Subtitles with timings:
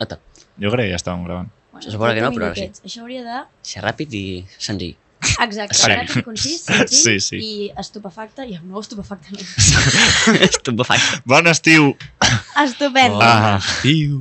[0.00, 0.18] Nota.
[0.60, 1.50] Jo crec que ja estàvem gravant.
[1.82, 2.68] Se suposa que no, però ara sí.
[2.86, 3.38] Això hauria de...
[3.66, 4.24] Ser ràpid i
[4.58, 4.94] senzill.
[5.40, 6.04] Exacte, Esperem.
[6.04, 7.38] ràpid, concís, senzill Sí, sí.
[7.42, 8.44] i estupefacte.
[8.46, 9.40] I no, estupefacte no.
[10.48, 11.22] Estupefacte.
[11.24, 11.94] Bon estiu!
[12.62, 13.18] Estupendo.
[13.22, 13.58] Ah.
[13.88, 14.20] Iu.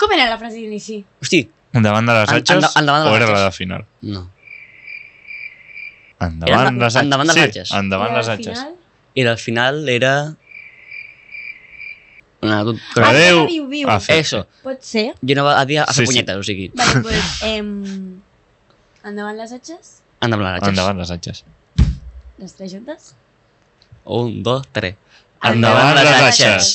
[0.00, 1.02] Com era la frase d'inici?
[1.20, 1.42] Hosti,
[1.76, 3.84] Endavant de les En- atxes endavant de o les era la de final?
[4.02, 4.24] no.
[6.20, 7.02] Endavant Era les atxes.
[7.04, 7.70] endavant de les sí, atxes.
[7.78, 8.64] endavant I les atxes.
[9.14, 10.14] Era al final, era...
[12.42, 13.38] Una, tu, Ah, Adeu.
[13.42, 13.88] era viu, viu.
[13.90, 13.98] Ah.
[14.08, 14.46] Eso.
[14.64, 15.10] Pot ser?
[15.20, 16.06] Jo no va a fer Sí, sí.
[16.08, 18.20] punyetes, o sigui, Vale, pues, em...
[19.04, 19.96] endavant les atxes?
[20.20, 20.68] endavant les atxes.
[20.72, 21.44] Endavant les atxes.
[22.38, 23.14] Les tres juntes?
[24.04, 24.96] Un, dos, tres.
[25.42, 26.72] Endavant les atxes.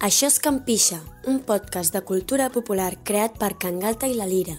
[0.00, 4.56] Això és Campixa, un podcast de cultura popular creat per Can Galta i la Lira,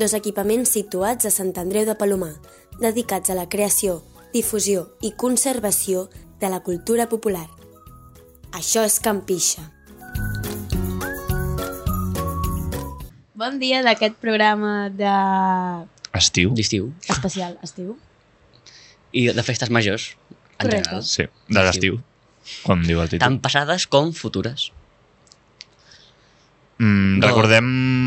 [0.00, 2.32] dos equipaments situats a Sant Andreu de Palomar,
[2.80, 4.00] dedicats a la creació,
[4.32, 6.08] difusió i conservació
[6.40, 7.46] de la cultura popular.
[8.56, 9.66] Això és Campixa.
[13.40, 15.12] Bon dia d'aquest programa de...
[16.16, 16.50] Estiu?
[16.56, 16.90] D'estiu.
[17.08, 17.94] especial estiu.
[19.12, 20.10] I de festes majors,
[20.58, 20.88] en Correcte.
[20.90, 21.04] general.
[21.06, 22.00] Sí, de l'estiu.
[22.66, 23.22] Com diu el títol.
[23.22, 24.70] Tant passades com futures.
[26.80, 27.26] Mm, No.
[27.28, 27.66] recordem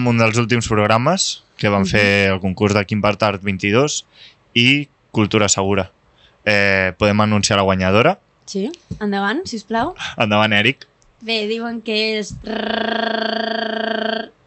[0.09, 4.02] un dels últims programes que van fer el concurs de Quim Art 22
[4.59, 5.88] i Cultura Segura.
[6.45, 8.17] Eh, podem anunciar la guanyadora.
[8.45, 8.66] Sí?
[9.00, 9.94] Endavant, si us plau.
[10.19, 10.84] Endavant, Eric.
[11.23, 12.34] Bé, diuen que és...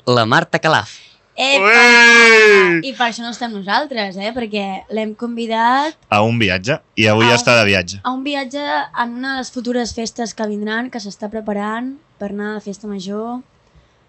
[0.06, 0.92] La Marta Calaf.
[1.36, 1.64] Epa!
[1.68, 2.80] Ué!
[2.88, 4.30] I per això no estem nosaltres, eh?
[4.36, 4.62] Perquè
[4.96, 6.78] l'hem convidat A un viatge.
[6.96, 7.98] I avui A un- està de viatge.
[8.04, 12.30] a un viatge en una de les futures festes que vindran, que s'està preparant per
[12.32, 13.40] anar a la festa major,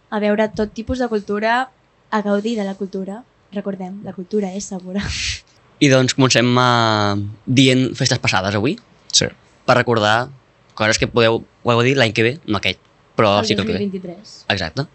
[0.09, 1.69] a veure tot tipus de cultura,
[2.11, 3.23] a gaudir de la cultura.
[3.52, 5.03] Recordem, la cultura és segura.
[5.83, 8.77] I doncs comencem uh, dient festes passades avui,
[9.13, 9.27] Sí.
[9.66, 10.30] per recordar
[10.73, 12.80] coses que podeu, ho heu dir l'any que ve, no aquest,
[13.16, 13.85] però el sí que el que ve.
[13.85, 14.46] 2023.
[14.53, 14.88] Exacte.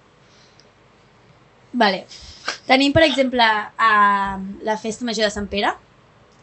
[1.73, 2.05] Vale.
[2.67, 3.93] Tenim, per exemple, a
[4.63, 5.73] la festa major de Sant Pere,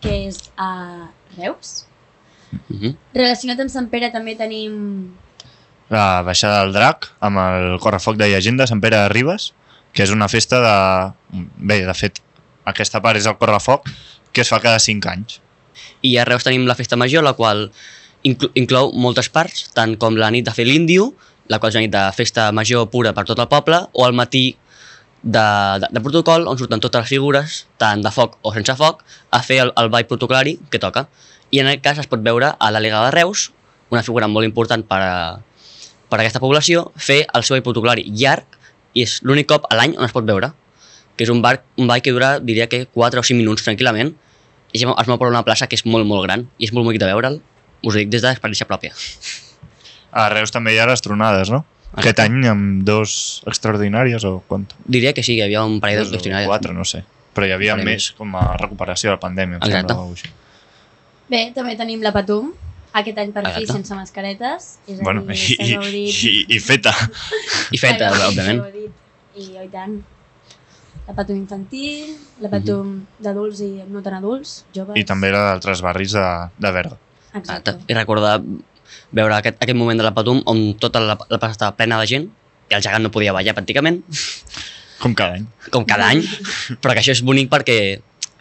[0.02, 1.86] que és a Reus.
[2.70, 2.96] Uh -huh.
[3.14, 5.12] Relacionat amb Sant Pere també tenim...
[5.90, 9.54] La baixada del drac amb el correfoc de llegenda Sant Pere de Ribes,
[9.94, 10.76] que és una festa de...
[11.58, 12.22] Bé, de fet,
[12.70, 13.88] aquesta part és el correfoc
[14.34, 15.40] que es fa cada 5 anys.
[16.06, 17.70] I a Reus tenim la festa major, la qual
[18.24, 21.14] inclou, moltes parts, tant com la nit de fer l'índio,
[21.50, 24.16] la qual és una nit de festa major pura per tot el poble, o el
[24.16, 24.44] matí
[25.24, 25.40] de,
[25.82, 29.42] de, de protocol, on surten totes les figures, tant de foc o sense foc, a
[29.44, 31.08] fer el, el ball protocolari que toca.
[31.52, 33.50] I en aquest cas es pot veure a la Liga de Reus,
[33.90, 35.18] una figura molt important per a,
[36.12, 38.59] per a aquesta població, fer el seu ball protocolari llarg,
[38.94, 40.52] i és l'únic cop a l'any on es pot veure,
[41.16, 44.14] que és un, bar, un ball que dura, diria que 4 o 5 minuts tranquil·lament,
[44.72, 47.02] i es mou per una plaça que és molt, molt gran, i és molt bonic
[47.02, 47.40] de veure'l,
[47.84, 48.96] us ho dic des d'experiència pròpia.
[50.12, 51.64] A Reus també hi ha les tronades, no?
[51.98, 54.68] Aquest any amb dos extraordinàries o quant?
[54.86, 56.50] Diria que sí, hi havia un parell d'extraordinaris.
[56.50, 57.02] Quatre, no sé.
[57.34, 59.96] Però hi havia més com a recuperació de la pandèmia, Exacte.
[59.96, 60.36] sembla.
[61.30, 62.52] Bé, també tenim la Patum,
[62.94, 64.78] aquest any per fi sense mascaretes.
[64.88, 66.94] És a Bueno, dir, i, i, i, i feta.
[67.72, 68.64] I feta, òbviament.
[69.38, 70.00] I, oh, i tant.
[71.10, 74.98] La Patum infantil, la Patum d'adults i no tan adults, joves...
[75.00, 76.26] I també la d'altres barris de,
[76.62, 76.98] de Berga.
[77.34, 77.78] Exacte.
[77.90, 78.36] I recordar
[79.14, 82.06] veure aquest, aquest moment de la Patum on tota la, la plaça estava plena de
[82.10, 82.28] gent
[82.70, 84.04] i el gegant no podia ballar pràcticament,
[85.00, 85.46] Com cada any.
[85.72, 86.22] com cada any,
[86.84, 87.78] però que això és bonic perquè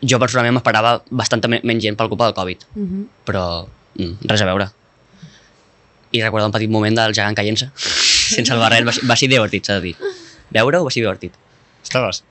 [0.02, 3.04] jo personalment m'esperava bastanta me- menys gent per culpa del Covid, Uh -huh.
[3.24, 4.68] però mm, res a veure.
[6.12, 7.68] I recordar un petit moment del gegant caient-se,
[8.36, 9.94] sense el barret, va, ser- va ser divertit, s'ha de dir.
[10.56, 11.34] Veure-ho va ser divertit.
[11.84, 12.22] Estaves?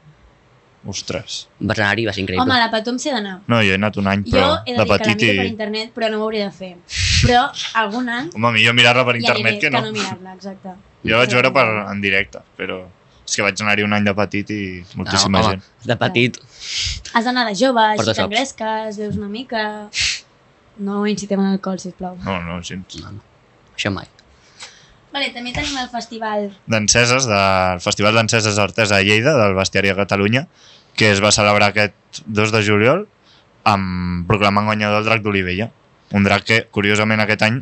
[0.88, 1.48] Ostres.
[1.60, 2.46] Vas anar-hi, va ser increïble.
[2.46, 3.36] Home, a la Patum s'hi ha d'anar.
[3.52, 5.22] No, jo he anat un any, Jo però he de de dir que la petit
[5.26, 5.38] miro i...
[5.42, 6.70] per internet, però no ho hauria de fer.
[7.26, 7.42] Però
[7.82, 9.82] algun any Home, millor mirar-la per internet que no.
[9.82, 10.76] que no mirar-la, exacte.
[11.04, 12.80] Jo vaig veure per, en directe, però
[13.28, 14.62] és que vaig anar-hi un any de petit i
[14.96, 15.66] moltíssima home, gent.
[15.92, 16.40] De petit,
[17.14, 19.66] Has d'anar de jove, així t'engresques, veus una mica...
[20.79, 22.18] No incitem en alcohol, sisplau.
[22.24, 23.00] No, no, gens.
[23.01, 23.21] no, no,
[23.75, 24.06] això mai.
[25.13, 29.95] Vale, també tenim el festival D'enceses, del Festival d'Enceses Artesa a Lleida, del Bestiari a
[29.97, 30.44] Catalunya,
[30.97, 33.07] que es va celebrar aquest 2 de juliol
[33.68, 35.69] amb proclamant guanyador el drac d'Olivella.
[36.13, 37.62] Un drac que, curiosament, aquest any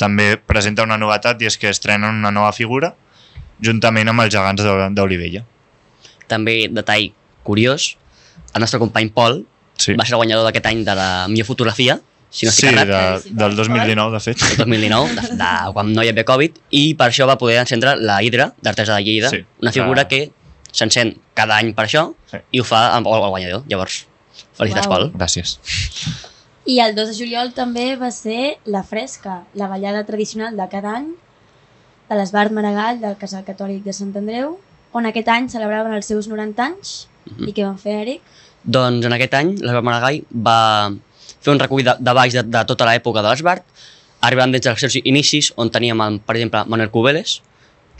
[0.00, 2.92] també presenta una novetat i és que estrenen una nova figura
[3.62, 5.42] juntament amb els gegants d'O- d'Olivella.
[6.28, 7.10] També, detall
[7.44, 7.94] curiós,
[8.54, 9.44] el nostre company Pol
[9.80, 11.98] Sí, va ser el guanyador d'aquest any de la millor fotografia,
[12.30, 14.42] si no sí estic de, errat, del 2019, de fet.
[14.50, 17.96] el 2019, de, de, quan no hi havia Covid, i per això va poder encendre
[17.96, 19.44] la Hidra d'Artesa de Lleida, Sí.
[19.60, 20.08] una figura Ah.
[20.08, 20.30] que
[20.72, 22.38] s'encén cada any per això Sí.
[22.52, 23.64] i ho fa amb el, el guanyador.
[23.68, 24.06] Llavors,
[24.56, 24.96] Felicitats, Uau.
[24.98, 25.12] Pol.
[25.18, 25.58] Gràcies.
[26.66, 30.94] I el 2 de juliol també va ser la fresca, la ballada tradicional de cada
[30.98, 31.08] any
[32.10, 34.58] de l'Esbart Maragall del Casal Catòlic de Sant Andreu,
[34.92, 37.08] on aquest any celebraven els seus 90 anys.
[37.30, 37.48] Mhm.
[37.48, 38.22] I què van fer, Eric?
[38.64, 40.92] Doncs en aquest any l'Esbart Maragall va
[41.40, 43.64] fer un recull de, de baix de, de tota l'època de l'Esbart,
[44.26, 47.38] arribant des dels seus inicis, on teníem, el, per exemple, Manuel Cubeles,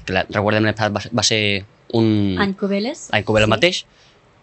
[0.04, 1.40] que la, recordem l'any passat va, ser- va ser
[1.96, 2.36] un...
[2.40, 3.06] Any Cubeles.
[3.16, 3.54] any Cubeles sí.
[3.54, 3.82] mateix,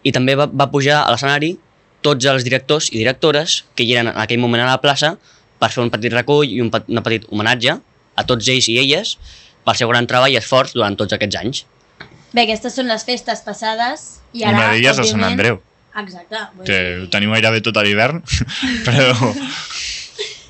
[0.06, 1.56] i també va, va pujar a l'escenari
[2.06, 5.16] tots els directors i directores que hi eren en aquell moment a la plaça
[5.58, 7.74] per fer un petit recull i un, un petit homenatge
[8.18, 9.16] a tots ells i elles
[9.66, 11.64] pel seu gran treball i esforç durant tots aquests anys.
[12.32, 14.06] Bé, aquestes són les festes passades
[14.36, 15.58] i ara, Una d'elles a Sant Andreu,
[16.02, 16.40] Exacte.
[16.56, 18.22] Vull que dir- ho tenim gairebé tot a l'hivern,
[18.86, 19.12] però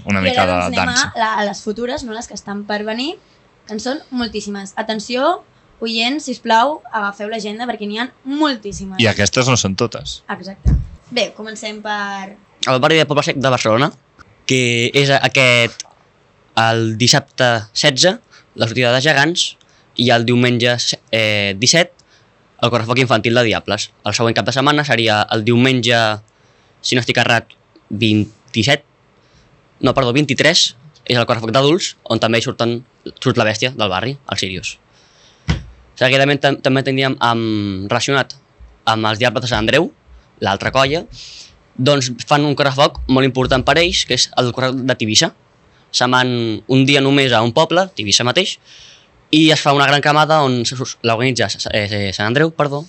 [0.09, 1.13] una mica ara de doncs, anem dansa.
[1.15, 3.15] a, la, a les futures, no les que estan per venir,
[3.67, 4.73] que en són moltíssimes.
[4.81, 5.43] Atenció,
[5.85, 9.01] oients, sisplau, agafeu l'agenda perquè n'hi ha moltíssimes.
[9.03, 10.23] I aquestes no són totes.
[10.33, 10.75] Exacte.
[11.11, 12.35] Bé, comencem per...
[12.69, 13.91] El barri de Poble Sec de Barcelona,
[14.49, 15.85] que és aquest
[16.59, 17.47] el dissabte
[17.77, 18.19] 16,
[18.59, 19.45] la sortida de gegants,
[19.99, 20.75] i el diumenge
[21.11, 21.98] eh, 17,
[22.63, 23.91] el correfoc infantil de Diables.
[24.05, 25.99] El següent cap de setmana seria el diumenge,
[26.83, 27.55] si no estic errat,
[27.91, 28.85] 27,
[29.87, 30.65] no, perdó, 23,
[31.09, 32.81] és el correfoc d'adults, on també surten,
[33.23, 34.77] surt la bèstia del barri, el Sirius.
[35.99, 38.37] Seguidament tam també tindríem amb, relacionat
[38.89, 39.91] amb els Diables de Sant Andreu,
[40.45, 41.05] l'altra colla,
[41.79, 45.33] doncs fan un correfoc molt important per ells, que és el correfoc de Tivissa.
[45.95, 46.31] Se'n van
[46.67, 48.59] un dia només a un poble, Tivissa mateix,
[49.31, 50.63] i es fa una gran camada on
[51.03, 52.85] l'organitza eh, Sant Andreu, perdó,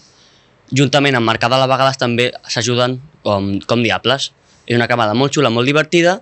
[0.72, 4.32] juntament amb Mercada a vegades també s'ajuden com, com diables.
[4.70, 6.20] És una camada molt xula, molt divertida,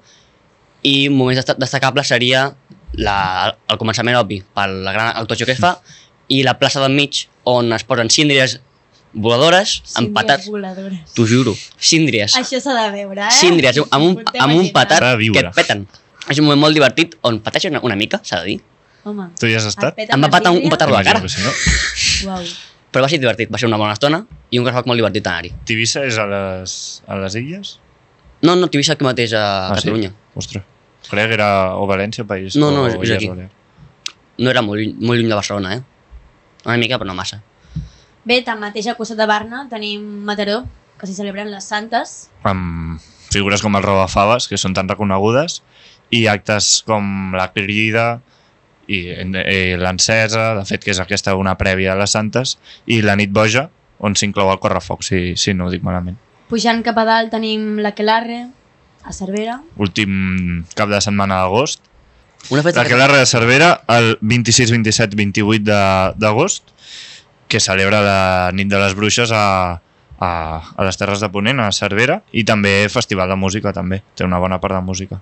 [0.88, 2.46] i moments desta- destacables seria
[2.96, 3.18] la,
[3.68, 5.74] el començament obvi per la gran actuació que es fa
[6.32, 8.60] i la plaça del mig on es posen síndries
[9.14, 11.14] voladores amb patats, voladores.
[11.16, 13.32] t'ho juro, síndries Això s'ha de veure, eh?
[13.34, 15.86] síndries amb un, amb un patat que et peten.
[16.30, 18.58] És un moment molt divertit on pateixen una, una mica, s'ha de dir.
[19.08, 19.98] Home, Tu hi has estat?
[20.04, 21.52] Em va patar un, un petardo a la cara, que sí, no?
[22.32, 22.44] Uau.
[22.92, 25.52] però va ser divertit, va ser una bona estona i un correfoc molt divertit anar-hi.
[25.70, 26.78] Tivissa és a les,
[27.08, 27.74] a les illes?
[28.42, 29.84] No, no, Tivissa aquí mateix a Ah, sí?
[29.88, 30.12] Catalunya.
[30.36, 30.64] Ostres.
[31.10, 32.56] Creia que era o València, país.
[32.60, 33.30] No, no, o és- és aquí.
[34.38, 35.82] No era molt, lluny- molt lluny de Barcelona, eh?
[36.66, 37.42] Una mica, però no massa.
[38.28, 40.66] Bé, tanmateix a costat de Barna tenim Mataró,
[41.00, 42.30] que s'hi celebren les Santes.
[42.44, 43.00] Amb
[43.32, 45.62] figures com el Robafaves, que són tan reconegudes,
[46.12, 48.22] i actes com la crida
[48.88, 52.58] i, i l'encesa, de fet que és aquesta una prèvia a les Santes,
[52.88, 53.68] i la nit boja,
[54.00, 56.18] on s'inclou el correfoc, si, si no ho dic malament.
[56.48, 58.46] Pujant cap a dalt tenim la Quelarre,
[59.08, 59.60] a Cervera.
[59.80, 61.82] Últim cap de setmana d'agost.
[62.54, 66.70] Una festa La Quelarre de Cervera, el 26, 27, 28 de- d'agost,
[67.48, 69.82] que celebra la nit de les bruixes a,
[70.20, 70.30] a,
[70.76, 74.40] a les Terres de Ponent, a Cervera, i també festival de música, també, té una
[74.42, 75.20] bona part de música.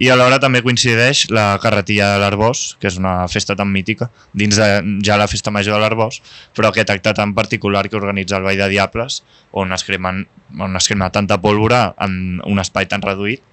[0.00, 4.56] I alhora també coincideix la Carretilla de l'Arbós, que és una festa tan mítica, dins
[4.60, 4.70] de
[5.06, 6.20] ja la festa major de l'Arbós,
[6.56, 9.22] però aquest acte tan particular que organitza el Vall de Diables,
[9.52, 10.24] on es, cremen,
[10.58, 13.44] on es crema tanta pólvora en un espai tan reduït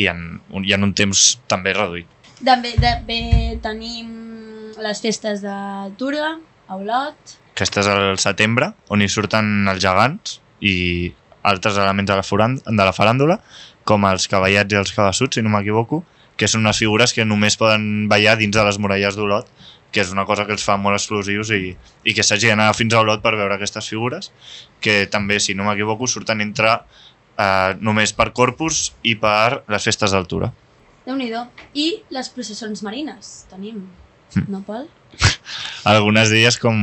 [0.00, 2.08] i en, i en un temps també reduït.
[2.42, 3.20] També, també
[3.62, 4.10] tenim
[4.82, 5.54] les festes de
[6.00, 6.34] Tura,
[6.66, 7.36] a Olot.
[7.52, 11.12] Aquesta és al setembre, on hi surten els gegants i
[11.44, 13.38] altres elements de la, foran- de la faràndula,
[13.84, 16.02] com els cavallets i els cabassuts, si no m'equivoco,
[16.38, 19.50] que són unes figures que només poden ballar dins de les muralles d'Olot,
[19.92, 21.74] que és una cosa que els fa molt exclusius i,
[22.08, 24.30] i que s'hagi d'anar fins a Olot per veure aquestes figures,
[24.80, 30.14] que també, si no m'equivoco, surten entre eh, només per Corpus i per les festes
[30.16, 30.52] d'altura.
[31.04, 31.28] déu nhi
[31.74, 33.82] I les processons marines tenim.
[34.48, 34.88] No, Pol?
[35.92, 36.76] algunes d'elles com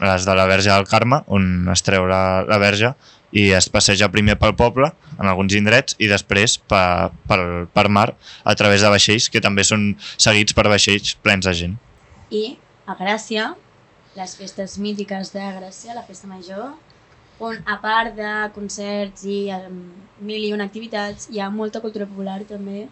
[0.00, 2.94] les de la Verge del Carme, on es treu la, la Verge
[3.36, 4.88] i es passeja primer pel poble,
[5.18, 7.40] en alguns indrets, i després per, per,
[7.74, 8.08] per mar,
[8.44, 11.74] a través de vaixells, que també són seguits per vaixells plens de gent.
[12.32, 12.56] I
[12.88, 13.50] a Gràcia,
[14.16, 16.72] les festes mítiques de Gràcia, la festa major,
[17.38, 19.76] on a part de concerts i um,
[20.24, 22.88] mil i una activitats, hi ha molta cultura popular també.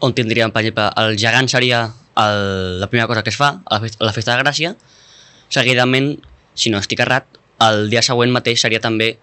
[0.00, 1.84] on tindríem, per exemple, el gegant seria
[2.24, 4.74] el, la primera cosa que es fa a la, festa, a la festa de Gràcia.
[5.50, 6.12] Seguidament,
[6.54, 7.26] si no estic errat,
[7.66, 9.14] el dia següent mateix seria també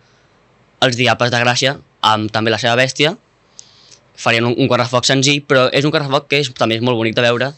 [0.85, 3.15] els Diables de Gràcia, amb també la seva bèstia.
[4.17, 7.17] Farien un, un correfoc senzill, però és un correfoc que és, també és molt bonic
[7.17, 7.51] de veure.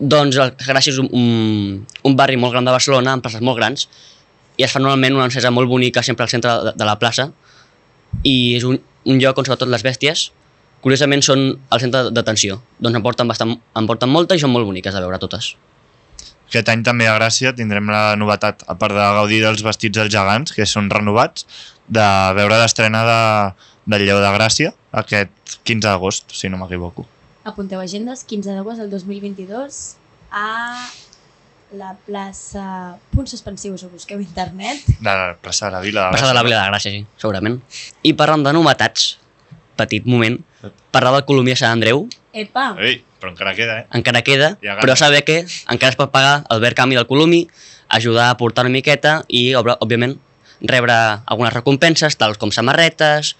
[0.00, 3.60] Doncs el Gràcia és un, un, un barri molt gran de Barcelona, amb places molt
[3.60, 3.88] grans,
[4.58, 7.30] i es fa normalment una encesa molt bonica sempre al centre de, de la plaça,
[8.26, 10.30] i és un, un lloc on sobretot les bèsties
[10.84, 12.60] curiosament són al centre d'atenció.
[12.80, 15.54] Doncs em porten, bastant, em porten molta i són molt boniques de veure totes.
[16.50, 20.10] Aquest any també a Gràcia tindrem la novetat, a part de gaudir dels vestits dels
[20.10, 21.46] gegants, que són renovats,
[21.86, 23.20] de veure l'estrena de,
[23.92, 27.06] del Lleó de Gràcia aquest 15 d'agost, si no m'equivoco.
[27.46, 29.78] Apunteu agendes, 15 d'agost del 2022
[30.34, 30.50] a
[31.78, 32.64] la plaça...
[33.14, 34.82] Punts suspensius, ho busqueu a internet.
[34.98, 37.60] De la plaça de la Vila de Passa de la Vila de Gràcia, sí, segurament.
[38.02, 39.12] I parlant de novetats,
[39.80, 40.38] petit moment,
[40.94, 42.76] parlar del Colomia Sant Andreu, Epa!
[42.78, 43.86] Ei, però encara queda, eh?
[43.98, 44.80] encara queda, ganes.
[44.84, 47.48] però saber que encara es pot pagar el ver canvi del Columi,
[47.90, 50.14] ajudar a portar una miqueta i, òbviament,
[50.62, 50.94] rebre
[51.26, 53.34] algunes recompenses, tals com samarretes,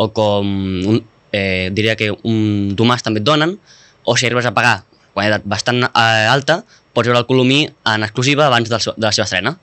[0.00, 0.48] o com,
[0.88, 1.02] un,
[1.36, 3.58] eh, diria que un domàs també et donen,
[4.04, 4.80] o si arribes a pagar
[5.12, 6.62] quantitat bastant eh, alta,
[6.94, 9.58] pots veure el Colomí en exclusiva abans de la seva estrena.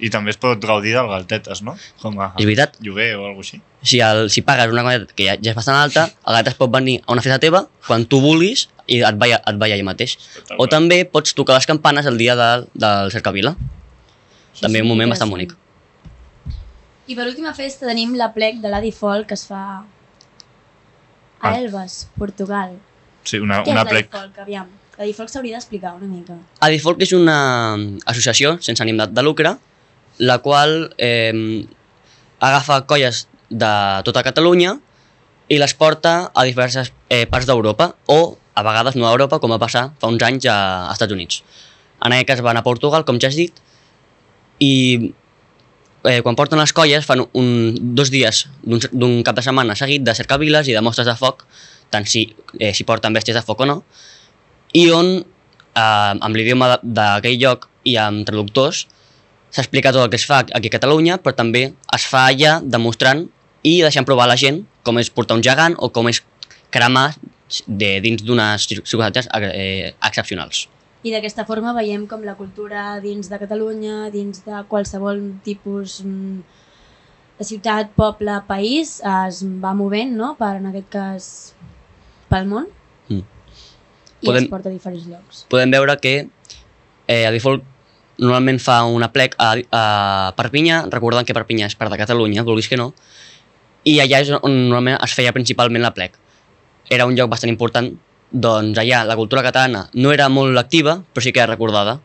[0.00, 1.74] I també es pot gaudir del Galtetes, no?
[2.00, 3.60] Com a És veritat, lloguer o alguna així.
[3.82, 6.54] si, el, si pagues una quantitat que ja, ja és bastant alta, el gat es
[6.56, 9.84] pot venir a una festa teva quan tu vulguis i et veia, et veia allà
[9.84, 10.16] mateix.
[10.58, 13.52] O també pots tocar les campanes el dia de, del Cercavila.
[14.54, 15.30] Això També és un moment interessant.
[15.30, 15.56] bastant bonic.
[17.10, 19.84] I per última festa tenim la plec de l'Adi Folk que es fa a
[21.42, 21.54] Ah.
[21.58, 22.74] Elvas, Portugal.
[23.24, 24.10] Sí, una, Què una és l'Adi plec.
[24.12, 24.66] Folk, aviam?
[24.98, 26.34] L'Adi Folk s'hauria d'explicar una mica.
[26.60, 27.36] Adifolk és una
[28.04, 29.54] associació sense ànim de, de lucre,
[30.20, 31.64] la qual eh,
[32.40, 33.72] agafa colles de
[34.06, 34.76] tota Catalunya
[35.50, 39.50] i les porta a diverses eh, parts d'Europa o a vegades no a Europa, com
[39.50, 40.58] va passar fa uns anys a,
[40.92, 41.40] Estats Units.
[42.04, 43.56] En aquest cas van a Portugal, com ja has dit,
[44.60, 44.72] i
[46.04, 47.50] eh, quan porten les colles fan un,
[47.96, 51.46] dos dies d'un cap de setmana seguit de cercaviles i de mostres de foc,
[51.90, 53.80] tant si, eh, si porten bèsties de foc o no,
[54.76, 58.86] i on, eh, amb l'idioma d'aquell lloc i amb traductors,
[59.50, 63.26] s'explica tot el que es fa aquí a Catalunya, però també es fa allà demostrant
[63.66, 66.22] i deixant provar a la gent com és portar un gegant o com és
[66.70, 67.10] cremar
[67.66, 70.68] de, dins d'unes circumstàncies eh, excepcionals.
[71.02, 76.40] I d'aquesta forma veiem com la cultura dins de Catalunya, dins de qualsevol tipus mm,
[77.40, 81.28] de ciutat, poble, país, es va movent, no?, per, en aquest cas,
[82.28, 82.68] pel món.
[83.08, 83.24] Mm.
[84.20, 85.44] I Podem- es porta a diferents llocs.
[85.48, 86.14] Podem veure que
[87.08, 87.64] eh, a Default
[88.20, 89.84] normalment fa una plec a, a
[90.36, 92.90] Perpinyà, recordant que Perpinyà és part de Catalunya, vulguis que no,
[93.88, 96.18] i allà és on normalment es feia principalment la plec.
[96.92, 97.88] Era un lloc bastant important,
[98.30, 101.98] doncs allà la cultura catalana no era molt activa, però sí que era recordada,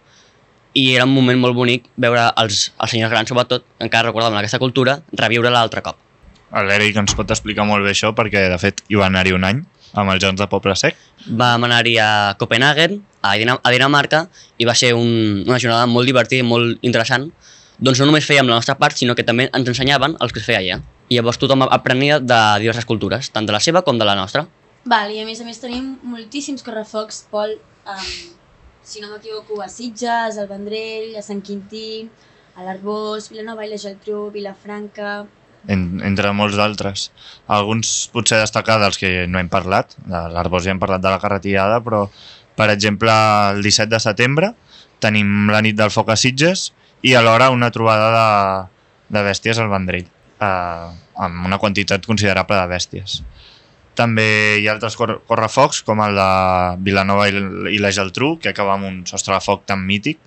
[0.76, 4.60] i era un moment molt bonic veure els, els senyors grans, sobretot, encara recordaven aquesta
[4.60, 6.02] cultura, reviure l'altre cop.
[6.56, 9.64] L'Eric ens pot explicar molt bé això perquè, de fet, hi va anar-hi un any
[9.96, 10.98] amb els Jocs de Poble Sec.
[11.40, 12.10] Vam anar-hi a
[12.40, 14.26] Copenhagen, a, Dina a Dinamarca,
[14.60, 17.30] i va ser un, una jornada molt divertida i molt interessant.
[17.80, 20.48] Doncs no només fèiem la nostra part, sinó que també ens ensenyaven els que es
[20.48, 20.80] feia allà.
[21.10, 24.46] I llavors tothom aprenia de diverses cultures, tant de la seva com de la nostra.
[24.86, 27.56] Val, i a més a més tenim moltíssims correfocs, Pol,
[27.90, 28.12] um,
[28.86, 32.06] si no m'equivoco, a Sitges, al Vendrell, a Sant Quintí,
[32.56, 35.24] a l'Arbós, Vilanova i la Geltrú, Vilafranca...
[35.68, 37.10] en, entre molts d'altres.
[37.52, 41.22] Alguns potser destacar dels que no hem parlat, de l'Arbós ja hem parlat de la
[41.22, 42.06] carretirada, però
[42.56, 43.14] per exemple
[43.52, 44.52] el 17 de setembre
[45.04, 46.70] tenim la nit del foc a Sitges
[47.06, 48.28] i alhora una trobada de,
[49.18, 50.08] de bèsties al Vendrell,
[50.42, 50.88] eh,
[51.28, 53.20] amb una quantitat considerable de bèsties.
[53.96, 54.28] També
[54.60, 56.30] hi ha altres cor correfocs, com el de
[56.84, 60.20] Vilanova i la Geltrú, que acaba amb un sostre de foc tan mític.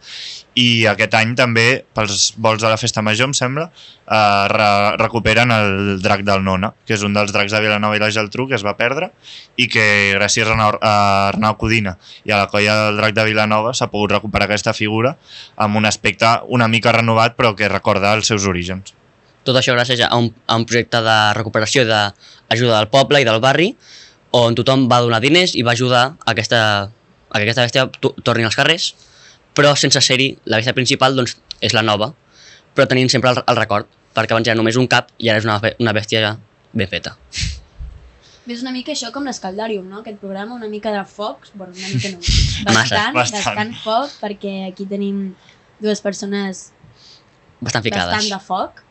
[0.58, 5.52] I aquest any també, pels vols de la Festa Major, em sembla, eh, re recuperen
[5.54, 8.56] el drac del Nona, que és un dels dracs de Vilanova i la Geltrú que
[8.58, 9.12] es va perdre
[9.56, 10.94] i que gràcies a Arnau, a
[11.28, 15.16] Arnau Codina i a la colla del drac de Vilanova s'ha pogut recuperar aquesta figura
[15.56, 18.97] amb un aspecte una mica renovat però que recorda els seus orígens.
[19.46, 23.26] Tot això gràcies a un, a un projecte de recuperació i d'ajuda del poble i
[23.28, 23.70] del barri,
[24.36, 26.58] on tothom va donar diners i va ajudar a, aquesta,
[27.30, 28.90] a que aquesta bèstia to- torni als carrers,
[29.56, 32.12] però sense ser-hi, la bèstia principal doncs, és la nova,
[32.76, 35.46] però tenint sempre el, el record, perquè abans era només un cap i ara és
[35.48, 36.34] una, una bèstia ja
[36.76, 37.16] ben feta.
[38.48, 39.98] És una mica això com l'Escaldàrium, no?
[40.00, 42.20] Aquest programa, una mica de foc, bueno, una mica no,
[42.68, 43.44] bastant, Bastant.
[43.44, 45.18] bastant foc, perquè aquí tenim
[45.80, 46.68] dues persones
[47.60, 48.12] Bastant ficades.
[48.14, 48.84] bastant de foc.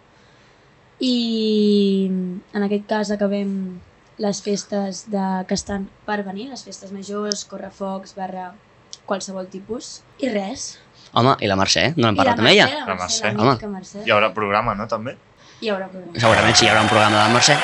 [0.99, 3.51] I en aquest cas acabem
[4.17, 8.51] les festes de, que estan per venir, les festes majors, correfocs, barra
[9.05, 9.99] qualsevol tipus.
[10.23, 10.79] I res.
[11.13, 12.65] Home, i la Mercè, no l'hem parlat amb ella?
[12.67, 13.37] Mercè, La la Mercè, Mercè.
[13.37, 14.01] la mítica Mercè.
[14.07, 15.13] Hi haurà programa, no, també?
[15.61, 16.19] Hi haurà programa.
[16.19, 17.55] Segurament sí, hi haurà un programa de la Mercè.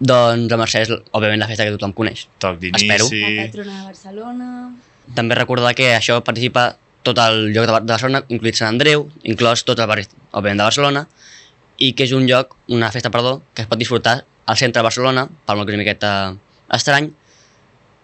[0.00, 2.24] Doncs la Mercè és, òbviament, la festa que tothom coneix.
[2.40, 3.06] Toc Espero.
[3.06, 3.20] d'inici...
[3.36, 4.50] La patrona de Barcelona...
[5.14, 6.70] També recordar que això participa
[7.02, 10.60] tot el lloc de Bar- de Barcelona, incluït Sant Andreu, inclòs tots els barris, òbviament,
[10.60, 11.04] de Barcelona,
[11.80, 14.86] i que és un lloc, una festa, perdó, que es pot disfrutar al centre de
[14.86, 16.12] Barcelona, per molt que és una miqueta
[16.76, 17.10] estrany,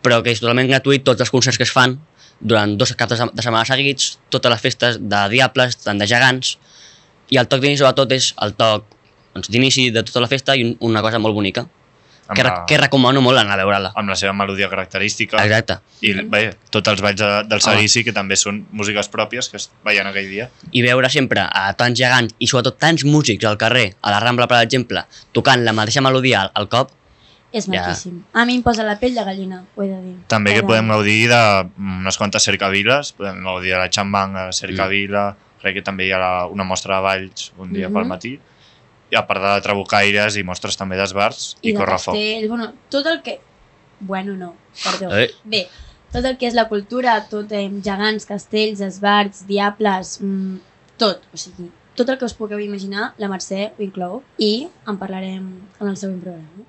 [0.02, 1.99] però que és totalment gratuït tots els concerts que es fan
[2.40, 6.06] durant dos caps de, se- de setmana seguits, totes les festes de diables, tant de
[6.09, 6.56] gegants,
[7.33, 8.85] i el toc d'inici sobretot és el toc
[9.35, 11.66] doncs, d'inici de tota la festa i un- una cosa molt bonica,
[12.35, 13.92] Que, la, que recomano molt anar a veure-la.
[13.95, 15.38] amb la seva melodia característica.
[15.45, 15.76] Exacte.
[16.02, 17.61] I bé, tots els balls de, del.
[17.62, 20.49] Seguici, que també són músiques pròpies que es veien aquell dia.
[20.73, 24.49] I veure sempre a tants gegants i sobretot tants músics al carrer, a la Rambla,
[24.50, 26.90] per exemple, tocant la mateixa melodia al, al cop,
[27.56, 27.80] És Ja.
[27.80, 28.18] maquíssim.
[28.35, 30.16] A mi em posa la pell de gallina, ho he de dir.
[30.28, 35.78] També que Cada podem gaudir d'unes quantes cercaviles, podem gaudir de la xambanga, cercavila, crec
[35.78, 37.95] que també hi ha la, una mostra de balls un dia Mhm.
[37.95, 38.38] pel matí,
[39.10, 42.14] i a part de trabucaires i mostres també d'esbarts i, I de correfoc.
[42.14, 43.38] castells, bueno, tot el que...
[44.00, 45.14] Bueno, no, perdó.
[45.16, 45.30] Eh.
[45.44, 45.66] Bé,
[46.12, 50.58] tot el que és la cultura, tot eh, gegants, castells, esbarts, diables, mm,
[51.00, 55.00] tot, o sigui, tot el que us pugueu imaginar, la Mercè ho inclou i en
[55.00, 55.48] parlarem
[55.80, 56.66] en el següent programa.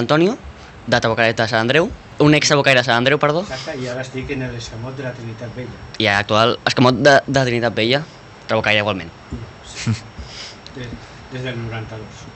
[0.00, 0.38] Antonio,
[0.90, 1.88] de Tabocaret de Sant Andreu,
[2.20, 5.12] un ex tabocaire de Sant Andreu, perdó, Exacte, i ara estic en l'escamot de la
[5.16, 5.78] Trinitat Vella.
[5.98, 8.02] i actual escamot de, de Trinitat Vella,
[8.50, 9.12] tabocaire igualment.
[9.70, 9.94] Sí.
[10.76, 10.90] Des,
[11.32, 12.26] des del 92.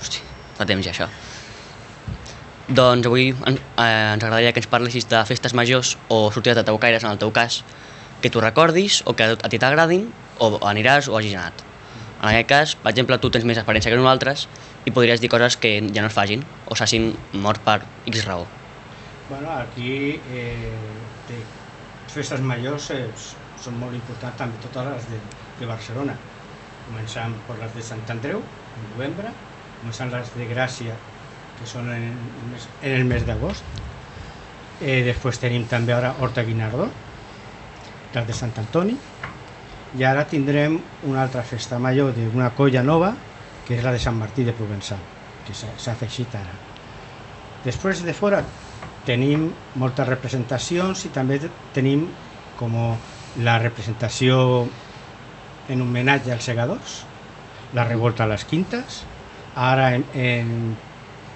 [0.00, 0.24] Hosti,
[0.58, 1.08] fa temps ja això.
[2.68, 6.66] Doncs avui en, eh, ens agradaria que ens parlessis de festes majors o sortides de
[6.68, 7.62] tabocaires en el teu cas,
[8.20, 11.67] que tu recordis o que a ti t'agradin, o aniràs o hagis anat.
[12.18, 14.46] En aquest cas, per exemple, tu tens més experiència que nosaltres
[14.88, 17.12] i podries dir coses que ja no es facin o s'hagin
[17.44, 17.78] mort per
[18.10, 18.46] X raó.
[19.28, 20.72] Bueno, aquí eh,
[21.28, 21.38] de
[22.10, 23.04] festes majors eh,
[23.62, 25.20] són molt importants també totes les de,
[25.60, 26.16] de Barcelona.
[26.88, 28.42] Començant per les de Sant Andreu,
[28.74, 29.30] en novembre,
[29.78, 30.96] començant les de Gràcia,
[31.58, 33.62] que són en el mes, en el mes d'agost.
[34.80, 36.88] Eh, després tenim també ara Horta Guinardó,
[38.14, 38.96] les de Sant Antoni,
[39.96, 43.14] i ara tindrem una altra festa major d'una colla nova,
[43.66, 45.00] que és la de Sant Martí de Provençal,
[45.46, 46.54] que s'ha afegit ara.
[47.64, 48.42] Després de fora
[49.06, 52.06] tenim moltes representacions i també te- tenim
[52.58, 52.74] com
[53.44, 54.68] la representació
[55.68, 57.04] en homenatge als segadors,
[57.72, 59.02] la revolta a les quintes,
[59.54, 60.76] ara en, en,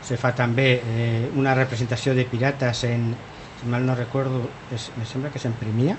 [0.02, 3.12] se fa també eh, una representació de pirates en,
[3.60, 5.96] si mal no recordo, es, me sembla que és en Premià,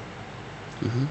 [0.84, 1.08] Uh -huh.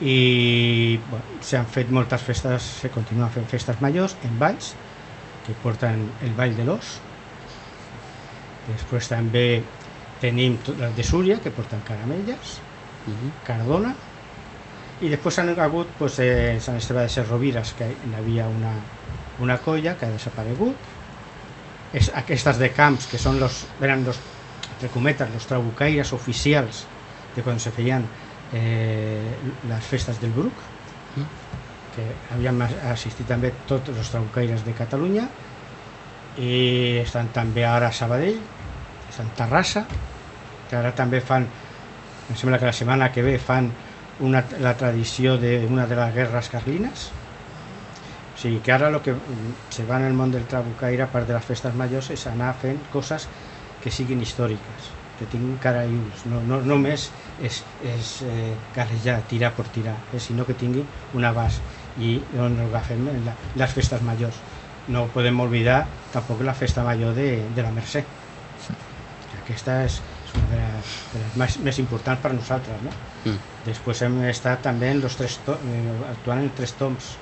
[0.00, 4.72] I bueno, s'han fet moltes festes, se continuen fent festes majors en balls,
[5.44, 6.96] que porten el ball de l'os.
[8.66, 9.46] Després també
[10.22, 12.60] tenim les de Súria, que porten caramelles,
[13.04, 13.32] Uh -huh.
[13.44, 13.94] Cardona,
[15.00, 18.72] i després han hagut pues, eh, Sant Esteve de Ses Rovires, que hi havia una,
[19.36, 20.76] una colla que ha desaparegut,
[21.92, 24.20] es, aquestes de camps, que són los, eren los,
[24.70, 26.86] entre cometes, los trabucaires oficials
[27.34, 28.08] de quan se feien
[28.54, 30.62] eh, les festes del Bruc,
[31.94, 35.28] que havíem as- assistit també tots els trabucaires de Catalunya,
[36.36, 38.40] i estan també ara a Sabadell,
[39.08, 39.84] estan a Terrassa,
[40.68, 41.46] que ara també fan,
[42.30, 43.70] em sembla que la setmana que ve fan
[44.18, 47.10] una, la tradició d'una de les guerres carlines,
[48.34, 51.10] o sigui que ara el que mm, se va en el món del trabucaire, a
[51.12, 53.28] part de les festes majors, és anar fent coses
[53.80, 57.06] que siguin històriques, que tinguin cara i ulls, no, no només
[57.42, 61.62] és, és eh, garejar, tirar per tirar, eh, sinó que tingui un abast
[62.02, 64.40] i on ho agafem en la, les festes majors.
[64.90, 68.02] No podem oblidar tampoc la festa major de, de la Mercè.
[69.38, 72.82] Aquesta és, és una de les, de les més, més importants per nosaltres.
[72.84, 72.94] No?
[73.24, 73.38] Mm.
[73.68, 77.14] Després hem estat també en los tres to, eh, actuant en tres toms,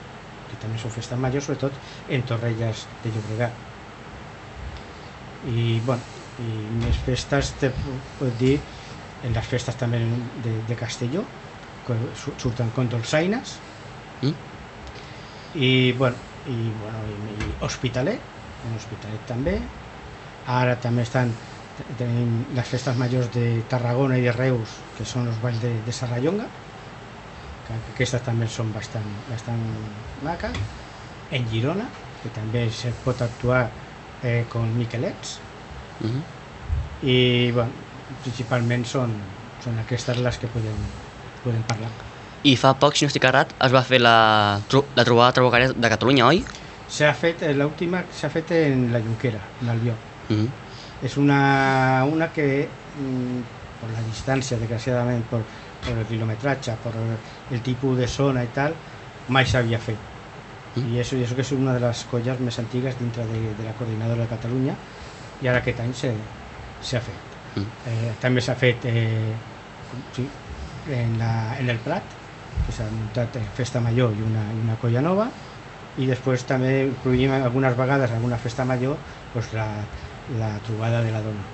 [0.48, 1.76] que també són festes majors, sobretot
[2.12, 3.68] en Torrelles de Llobregat.
[5.52, 8.56] I, bueno, i més festes, te pu- puc dir,
[9.22, 10.00] en les festes també
[10.34, 11.26] de, de Castelló,
[11.86, 13.60] que su- surten com dolçaines,
[14.22, 14.36] Mm.
[15.54, 17.14] i, bueno, i, bueno, i,
[17.50, 18.22] i Hospitalet,
[18.64, 19.56] en Hospitalet també.
[20.44, 21.34] Ara també estan
[21.96, 25.92] tenim les festes majors de Tarragona i de Reus, que són els balls de, de
[25.92, 26.48] Serrallonga,
[27.64, 29.64] que aquestes també són bastant, bastant
[30.22, 30.58] maques.
[31.30, 31.88] En Girona,
[32.20, 33.62] que també se pot actuar
[34.20, 35.40] eh, con Miquelets,
[36.02, 36.22] Uh -huh.
[37.08, 37.70] i bueno,
[38.22, 39.12] principalment són,
[39.64, 40.80] són aquestes les que podem,
[41.44, 41.90] podem parlar.
[42.42, 44.60] I fa poc, si no estic errat, es va fer la,
[44.96, 46.44] la trobada trabucaire de Catalunya, oi?
[46.90, 49.94] S'ha fet, eh, l'última s'ha fet en la Junquera, en Albió.
[50.28, 50.48] Uh -huh.
[51.02, 53.40] Es una, una que, mm,
[53.80, 55.42] por la distancia, desgraciadamente, por,
[55.86, 56.92] por el kilometraje, por
[57.50, 58.74] el, tipo de zona y tal,
[59.28, 59.98] mai s'havia fet.
[60.76, 60.94] Mm.
[60.94, 63.64] I això, i això que és una de les colles més antigues dintre de, de
[63.64, 64.74] la coordinadora de Catalunya
[65.42, 67.31] i ara aquest any s'ha fet.
[67.57, 67.68] Mm.
[67.90, 69.33] Eh, també s'ha fet eh,
[70.16, 70.26] sí,
[70.88, 72.18] en, la, en el Prat,
[72.66, 75.28] que s'ha muntat eh, festa major i una, i una colla nova,
[76.00, 78.96] i després també incluïm algunes vegades alguna festa major
[79.35, 79.66] doncs la,
[80.38, 81.48] la trobada de la dona.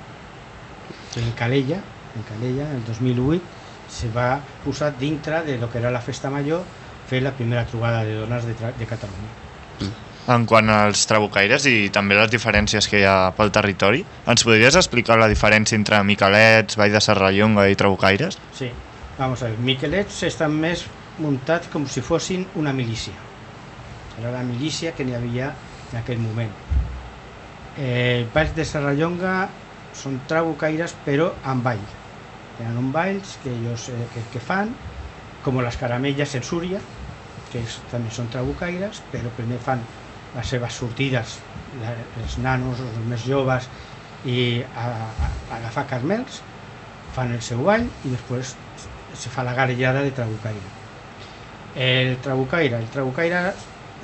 [1.18, 1.80] En Calella,
[2.14, 3.40] en Calella, el 2008,
[3.88, 6.62] se va posar dintre de lo que era la festa major
[7.08, 9.32] fer la primera trobada de dones de, de Catalunya.
[10.28, 14.76] En quant als trabucaires i també les diferències que hi ha pel territori, ens podries
[14.76, 18.36] explicar la diferència entre Miquelets, Vall de Serrallonga i trabucaires?
[18.52, 18.68] Sí,
[19.16, 20.82] vamos a ver, Miquelets estan més
[21.16, 23.16] muntats com si fossin una milícia.
[24.20, 25.48] Era la milícia que n'hi havia
[25.94, 26.52] en aquell moment.
[27.78, 29.32] Eh, Valls de Serrallonga
[29.96, 31.86] són trabucaires però amb ball.
[32.58, 34.74] Tenen un balls que ells eh, que, que fan,
[35.40, 36.82] com les caramelles en Súria,
[37.48, 39.86] que és, també són trabucaires, però primer fan
[40.38, 41.38] les seves sortides,
[42.22, 43.66] els nanos, els més joves,
[44.26, 46.40] i a, a, agafar carmels,
[47.14, 48.54] fan el seu ball i després
[49.18, 50.76] se fa la garellada de trabucaire.
[51.74, 53.52] El trabucaire, el trabucaire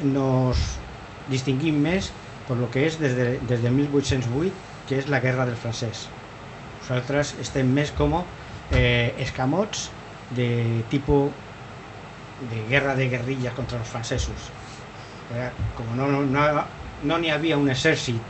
[0.03, 0.61] nos
[1.31, 2.11] distinguim més
[2.49, 4.53] per lo que és des de, des de 1808,
[4.89, 6.09] que és la guerra del francès.
[6.83, 9.89] Nosaltres estem més com eh, escamots
[10.37, 11.33] de tipus
[12.51, 14.51] de guerra de guerrillas contra los francesos.
[15.33, 16.65] Era, como no no no
[17.05, 18.21] no n'hi havia un exèrcit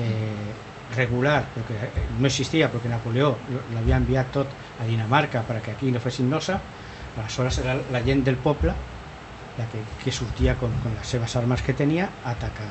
[0.00, 0.52] eh,
[0.96, 3.34] regular, perquè eh, no existia perquè Napoleó
[3.74, 6.60] l'havia enviat tot a Dinamarca perquè aquí no fessin nosa,
[7.16, 8.74] aleshores era la gent del poble
[9.58, 12.70] la que, que sortia con, con les seves armes que tenia a atacar,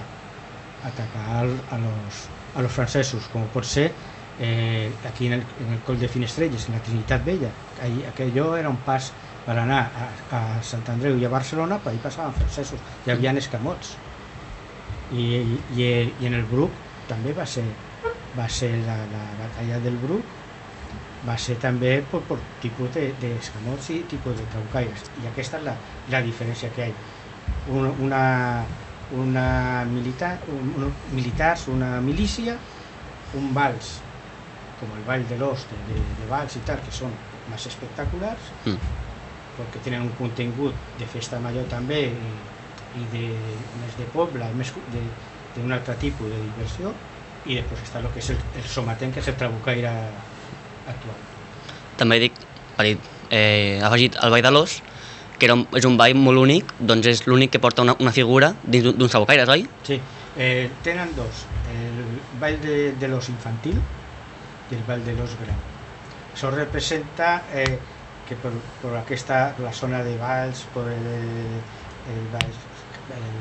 [0.83, 2.21] a atacar a, los,
[2.55, 3.91] a los francesos, com pot ser
[4.39, 7.51] eh, aquí en el, en el coll de Finestrelles, en la Trinitat Vella.
[8.09, 9.11] Aquello era un pas
[9.49, 10.07] per anar a,
[10.37, 13.95] a Sant Andreu i a Barcelona, per ahí passaven francesos, hi havia escamots.
[15.09, 15.23] I,
[15.73, 15.87] i,
[16.21, 16.75] i en el Bruc
[17.09, 17.63] també va ser,
[18.37, 20.35] va ser la, la batalla del Bruc,
[21.25, 25.09] va ser també per, per tipus d'escamots de, i tipus de traucaires.
[25.23, 25.73] I aquesta és la,
[26.13, 27.09] la diferència que hi ha.
[27.73, 28.21] Una, una,
[29.17, 29.47] una
[29.89, 32.53] militar, un, un, militars, una milícia,
[33.41, 33.95] un vals,
[34.77, 37.17] com el Ball de l'Os, de, de, de vals i tal, que són
[37.49, 39.08] més espectaculars, Mm.
[39.59, 42.31] Perquè tenen un contingut de festa major també i,
[42.99, 43.25] i de,
[43.81, 44.71] més de poble, més
[45.55, 46.93] d'un altre tipus de diversió,
[47.45, 49.91] i després està el que és el, el somatent, que és el trabucaire
[50.87, 51.19] actual.
[51.99, 52.39] També dic,
[52.79, 52.95] dir,
[53.29, 54.79] eh, afegit el Ball de l'Os,
[55.39, 58.11] que era un, és un ball molt únic, doncs és l'únic que porta una, una
[58.15, 59.65] figura dins d'un- d'uns trabucaires, oi?
[59.87, 59.99] Sí,
[60.35, 63.79] eh, tenen dos, el ball de, de los infantil
[64.69, 65.59] i el ball de los gran.
[66.35, 67.79] Això representa eh,
[68.29, 71.07] que per, per aquesta, la zona de Valls, per el,
[72.13, 72.59] el, Valls,
[73.17, 73.39] el,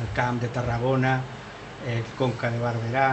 [0.00, 1.18] el camp de Tarragona,
[1.86, 3.08] el Conca de Barberà,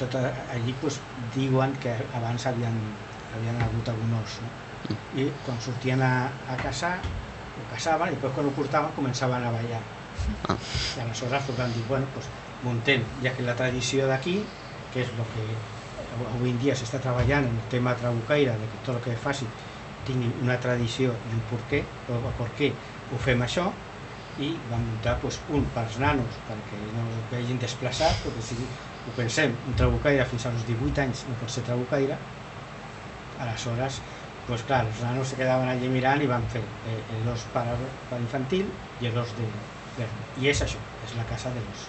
[0.00, 1.00] tot allí pues,
[1.34, 2.80] diuen que abans havien,
[3.36, 4.54] havien hagut alguns, no?
[5.18, 6.12] i quan sortien a,
[6.48, 6.96] a caçar,
[7.58, 9.80] ho caçaven i després quan ho portaven començaven a ballar.
[10.48, 10.56] Ah.
[10.56, 12.28] I aleshores pues, van dir, bueno, pues,
[12.62, 14.38] muntem, ja que la tradició d'aquí,
[14.94, 15.48] que és el que
[16.32, 19.46] avui en dia s'està treballant en el tema trabucaire, de que tot el que faci
[20.06, 22.72] tingui una tradició i un porquè, o o per què
[23.12, 23.66] ho fem això,
[24.38, 29.14] i vam muntar pues, un pels nanos, perquè no es vegin desplaçats, perquè si ho
[29.16, 32.16] pensem, un trabucaire fins als 18 anys no pot ser trabucaire,
[33.42, 33.98] aleshores,
[34.48, 37.66] pues clar, els nanos se quedaven allí mirant i van fer eh, el dos per,
[38.08, 38.64] per infantil
[39.02, 39.48] i el dos de
[39.98, 40.22] verd.
[40.40, 41.88] I és això, és la casa de los...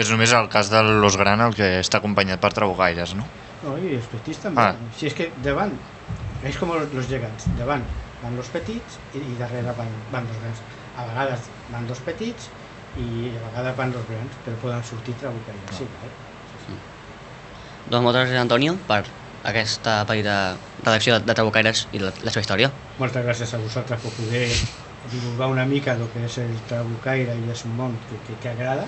[0.00, 3.26] És només el cas de l'os gran el que està acompanyat per trabucaires, no?
[3.62, 4.62] No, i els petits també.
[4.62, 4.90] Ah.
[4.96, 5.74] Si és que davant,
[6.46, 7.84] és com los gegants, davant
[8.22, 10.60] van los petits i, i darrere van, van los grans.
[10.96, 12.50] A vegades van dos petits
[13.00, 15.78] i a vegades van los grans, però poden sortir trabucaires.
[15.78, 16.12] Sí, vale?
[17.90, 19.02] Doncs moltes gràcies, Antonio, per
[19.50, 20.36] aquesta petita
[20.82, 22.70] redacció de, de Trabucaires i la, la seva història.
[23.00, 24.44] Moltes gràcies a vosaltres per poder
[25.10, 28.52] divulgar una mica el que és el trabucaire i és un món que, que, que
[28.52, 28.84] agrada,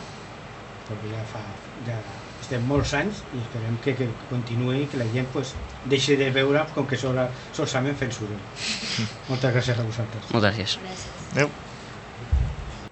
[0.88, 1.42] perquè ja fa
[1.88, 1.96] ja
[2.42, 5.54] estem molts anys i esperem que, que continuï i que la gent pues,
[5.88, 8.40] deixi de veure com que sola, solament fent soroll.
[9.30, 10.28] Moltes gràcies a vosaltres.
[10.34, 11.06] Moltes gràcies.
[11.32, 11.50] Adéu.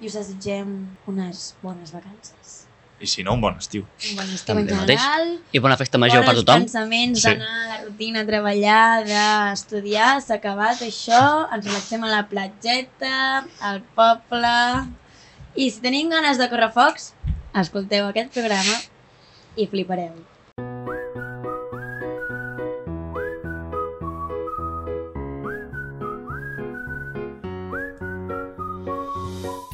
[0.01, 0.71] I us desitgem
[1.11, 2.57] unes bones vacances.
[3.01, 3.83] I si no, un bon estiu.
[4.11, 5.01] Un bon estiu en També mateix.
[5.01, 5.31] general.
[5.57, 6.65] I bona festa major per Bons tothom.
[6.67, 7.29] pensaments Sí.
[7.31, 10.11] d'anar a la rutina, a treballar, d'estudiar.
[10.25, 11.21] S'ha acabat això.
[11.57, 14.55] Ens relaxem a la platgeta, al poble...
[15.57, 17.09] I si tenim ganes de córrer focs,
[17.59, 18.77] escolteu aquest programa
[19.61, 20.15] i flipareu.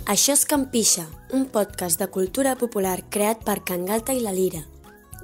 [0.06, 1.02] Això és Campixa,
[1.34, 4.62] un podcast de cultura popular creat per Can Galta i la Lira,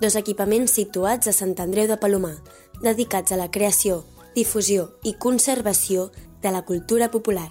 [0.03, 2.35] dos equipaments situats a Sant Andreu de Palomar,
[2.83, 4.03] dedicats a la creació,
[4.35, 6.11] difusió i conservació
[6.42, 7.46] de la cultura popular.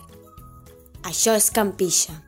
[1.07, 2.19] Això és Campixa.